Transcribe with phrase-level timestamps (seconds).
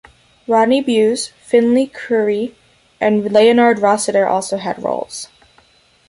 [0.47, 2.55] Rodney Bewes, Finlay Currie,
[2.99, 5.27] and Leonard Rossiter also had roles.